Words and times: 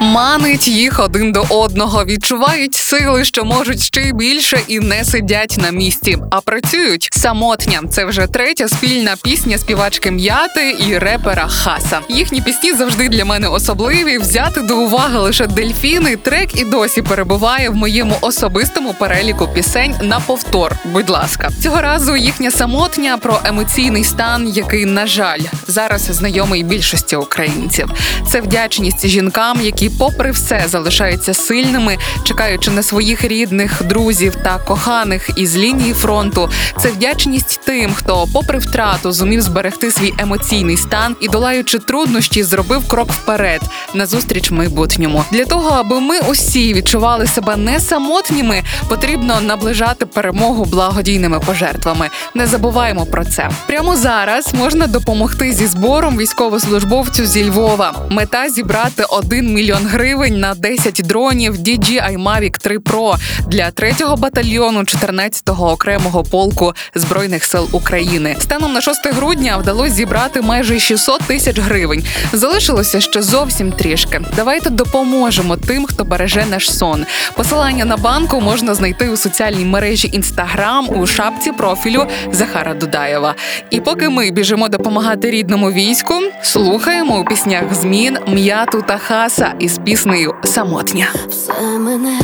Манить 0.00 0.68
їх 0.68 1.00
один 1.00 1.32
до 1.32 1.44
одного, 1.48 2.04
відчувають 2.04 2.74
сили, 2.74 3.24
що 3.24 3.44
можуть 3.44 3.82
ще 3.82 4.00
й 4.00 4.12
більше, 4.12 4.60
і 4.68 4.80
не 4.80 5.04
сидять 5.04 5.58
на 5.62 5.70
місці, 5.70 6.18
а 6.30 6.40
працюють 6.40 7.08
самотня. 7.12 7.80
Це 7.90 8.04
вже 8.04 8.26
третя 8.26 8.68
спільна 8.68 9.16
пісня 9.22 9.58
співачки 9.58 10.10
м'яти 10.10 10.76
і 10.88 10.98
репера 10.98 11.48
Хаса. 11.48 12.00
Їхні 12.08 12.40
пісні 12.40 12.72
завжди 12.74 13.08
для 13.08 13.24
мене 13.24 13.48
особливі. 13.48 14.18
Взяти 14.18 14.60
до 14.60 14.76
уваги 14.78 15.18
лише 15.18 15.46
дельфіни. 15.46 16.16
Трек 16.16 16.60
і 16.60 16.64
досі 16.64 17.02
перебуває 17.02 17.70
в 17.70 17.74
моєму 17.74 18.14
особистому 18.20 18.94
переліку 18.94 19.48
пісень 19.54 19.94
на 20.02 20.20
повтор. 20.20 20.76
Будь 20.84 21.10
ласка, 21.10 21.50
цього 21.62 21.80
разу 21.80 22.16
їхня 22.16 22.50
самотня 22.50 23.18
про 23.18 23.40
емоційний 23.44 24.04
стан, 24.04 24.48
який, 24.48 24.84
на 24.86 25.06
жаль, 25.06 25.40
зараз 25.66 26.02
знайомий 26.02 26.62
більшості 26.62 27.16
українців. 27.16 27.90
Це 28.28 28.40
вдячність 28.40 29.06
жінкам, 29.06 29.60
які, 29.60 29.81
попри 29.90 30.30
все, 30.30 30.64
залишаються 30.66 31.34
сильними, 31.34 31.98
чекаючи 32.24 32.70
на 32.70 32.82
своїх 32.82 33.24
рідних, 33.24 33.82
друзів 33.84 34.36
та 34.44 34.58
коханих 34.58 35.30
із 35.36 35.56
лінії 35.56 35.92
фронту. 35.92 36.50
Це 36.80 36.88
вдячність 36.88 37.60
тим, 37.64 37.94
хто, 37.94 38.28
попри 38.32 38.58
втрату, 38.58 39.12
зумів 39.12 39.42
зберегти 39.42 39.90
свій 39.90 40.14
емоційний 40.18 40.76
стан 40.76 41.16
і, 41.20 41.28
долаючи 41.28 41.78
труднощі, 41.78 42.42
зробив 42.42 42.88
крок 42.88 43.12
вперед 43.12 43.60
назустріч 43.94 44.50
майбутньому. 44.50 45.24
Для 45.30 45.44
того, 45.44 45.70
аби 45.70 46.00
ми 46.00 46.20
усі 46.20 46.74
відчували 46.74 47.26
себе 47.26 47.56
не 47.56 47.80
самотніми, 47.80 48.62
потрібно 48.88 49.40
наближати 49.40 50.06
перемогу 50.06 50.64
благодійними 50.64 51.40
пожертвами. 51.40 52.08
Не 52.34 52.46
забуваємо 52.46 53.06
про 53.06 53.24
це. 53.24 53.50
Прямо 53.66 53.96
зараз 53.96 54.54
можна 54.54 54.86
допомогти 54.86 55.52
зі 55.52 55.66
збором 55.66 56.18
військовослужбовцю 56.18 57.26
зі 57.26 57.50
Львова. 57.50 57.94
Мета 58.10 58.50
зібрати 58.50 59.04
1 59.10 59.54
мільйон 59.54 59.61
гривень 59.70 60.40
на 60.40 60.54
10 60.54 60.94
дронів 61.04 61.54
DJI 61.54 62.18
Mavic 62.18 62.58
3 62.58 62.78
Pro 62.78 63.14
для 63.46 63.70
3-го 63.70 64.16
батальйону 64.16 64.80
14-го 64.80 65.70
окремого 65.70 66.24
полку 66.24 66.74
збройних 66.94 67.44
сил 67.44 67.68
України. 67.72 68.36
Станом 68.38 68.72
на 68.72 68.80
6 68.80 69.06
грудня 69.06 69.56
вдалося 69.56 69.94
зібрати 69.94 70.42
майже 70.42 70.80
600 70.80 71.20
тисяч 71.20 71.58
гривень. 71.58 72.04
Залишилося 72.32 73.00
ще 73.00 73.22
зовсім 73.22 73.72
трішки. 73.72 74.20
Давайте 74.36 74.70
допоможемо 74.70 75.56
тим, 75.56 75.86
хто 75.86 76.04
береже 76.04 76.46
наш 76.50 76.72
сон. 76.72 77.06
Посилання 77.36 77.84
на 77.84 77.96
банку 77.96 78.40
можна 78.40 78.74
знайти 78.74 79.08
у 79.08 79.16
соціальній 79.16 79.64
мережі 79.64 80.08
Instagram 80.08 80.86
у 80.86 81.06
шапці 81.06 81.52
профілю 81.52 82.06
Захара 82.32 82.74
Дудаєва. 82.74 83.34
І 83.70 83.80
поки 83.80 84.08
ми 84.08 84.30
біжимо 84.30 84.68
допомагати 84.68 85.30
рідному 85.30 85.72
війську, 85.72 86.14
слухаємо 86.42 87.20
у 87.20 87.24
піснях 87.24 87.74
змін 87.74 88.18
м'яту 88.26 88.84
та 88.88 88.98
хаса 88.98 89.51
із 89.58 89.78
піснею 89.78 90.34
Самотня. 90.44 91.06
Все 91.28 91.78
мене, 91.78 92.18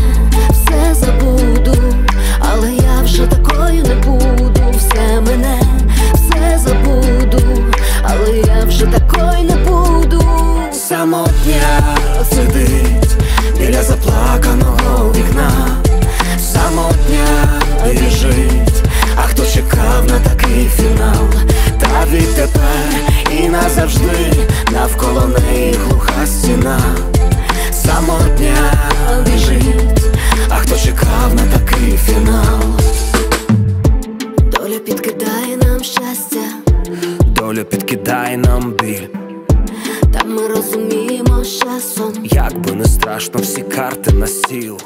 все 0.52 0.94
забуду, 0.94 1.82
але 2.40 2.72
я 2.72 3.02
вже 3.04 3.26
такою 3.26 3.82
не 3.82 3.94
буду. 3.94 4.60
Все 4.76 5.20
мене, 5.20 5.60
все 6.14 6.58
забуду, 6.58 7.42
але 8.02 8.38
я 8.38 8.64
вже 8.66 8.86
такою 8.86 9.44
не 9.44 9.56
буду. 9.56 10.24
Самотня 10.72 11.96
сидить 12.30 13.16
біля 13.58 13.82
заплаканого 13.82 15.12
вікна. 15.12 15.50
Самотня 16.38 17.47
розуміємо 40.48 41.44
часом. 41.44 42.12
Як 42.24 42.58
би 42.58 42.72
не 42.72 42.84
страшно, 42.84 43.40
всі 43.40 43.62
карти 43.62 44.12
на 44.12 44.26
стіл. 44.26 44.78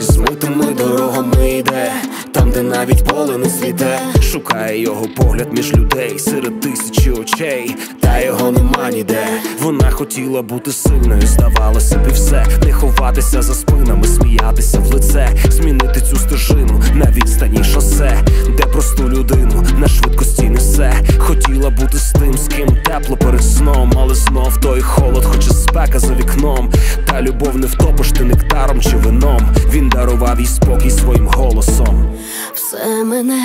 Змитими 0.00 0.64
дорогами 0.78 1.50
йде, 1.50 1.92
там, 2.32 2.50
де 2.50 2.62
навіть 2.62 3.04
поле 3.04 3.38
не 3.38 3.50
світе, 3.50 3.98
шукає 4.22 4.82
його 4.82 5.06
погляд 5.16 5.52
між 5.52 5.74
людей 5.74 6.18
серед 6.18 6.60
тисячі 6.60 7.10
очей, 7.10 7.76
та 8.00 8.20
його 8.20 8.50
нема 8.50 8.90
ніде. 8.90 9.26
Вона 9.62 9.90
хотіла 9.90 10.42
бути 10.42 10.72
сильною, 10.72 11.22
здавалося 11.26 11.98
б 11.98 12.08
і 12.08 12.12
все, 12.12 12.46
не 12.64 12.72
ховатися 12.72 13.42
за 13.42 13.54
спинами, 13.54 14.06
сміятися 14.06 14.78
в 14.78 14.94
лице, 14.94 15.28
змінити 15.48 16.00
цю 16.00 16.16
стежину 16.16 16.82
на 16.94 17.10
відстані 17.10 17.64
шосе, 17.64 18.24
де 18.56 18.62
просту 18.62 19.08
людину 19.08 19.64
на 19.78 19.88
швидкості 19.88 20.48
несе. 20.48 20.92
Хотіла 21.18 21.70
бути 21.70 21.98
з 21.98 22.12
тим, 22.12 22.38
з 22.68 22.88
тепло 22.88 23.16
перед 23.16 23.44
сном, 23.44 23.92
але 23.96 24.14
знов 24.14 24.60
той 24.60 24.80
холод, 24.80 25.24
хоче 25.24 25.50
спека 25.50 25.98
за 25.98 26.14
вікном. 26.14 26.70
Та 27.06 27.22
любов 27.22 27.56
не 27.56 27.66
втопиш 27.66 28.12
ти 28.12 28.24
нектаром 28.24 28.80
чи 28.80 28.96
вином. 28.96 29.40
Він 29.72 29.88
дарував 29.88 30.40
їй 30.40 30.46
спокій 30.46 30.90
своїм 30.90 31.26
голосом. 31.26 32.06
Все 32.54 33.04
мене, 33.04 33.42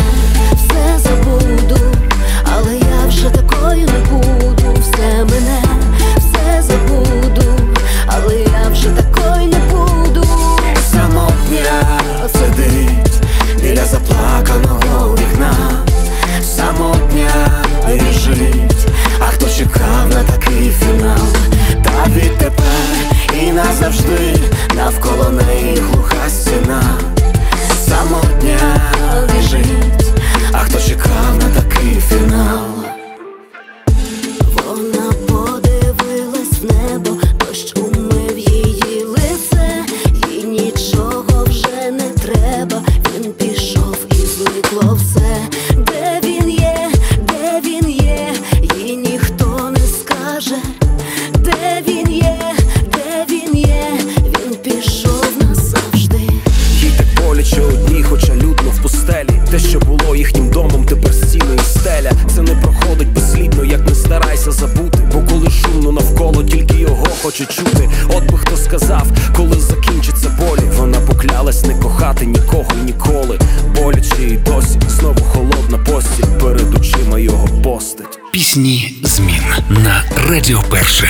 забути. 64.56 65.00
Бо 65.14 65.22
коли 65.30 65.50
шумно 65.50 65.92
навколо, 65.92 66.44
тільки 66.44 66.78
його 66.78 67.08
хоче 67.24 67.46
чути. 67.46 67.90
От 68.10 68.32
би 68.32 68.38
хто 68.38 68.58
сказав, 68.58 69.08
коли 69.38 69.60
закінчиться 69.60 70.30
болі. 70.40 70.70
Вона 70.78 71.00
поклялась 71.00 71.64
не 71.64 71.74
кохати 71.76 72.26
нікого 72.26 72.66
і 72.82 72.86
ніколи. 72.86 73.40
Боляче 73.76 74.24
і 74.24 74.38
досі 74.38 74.80
знову 74.88 75.22
холодна 75.22 75.78
постіль 75.78 76.40
перед 76.42 76.76
очима 76.76 77.20
його 77.20 77.48
постать. 77.64 78.20
Пісні 78.32 78.96
змін 79.04 79.44
на 79.70 80.04
Радіо 80.30 80.64
Перше. 80.70 81.08